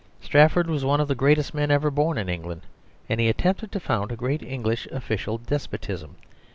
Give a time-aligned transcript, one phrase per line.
[0.19, 2.63] Strafford was one of the greatest men ever born in England,
[3.07, 6.15] and he attempted to found a great English official despotism.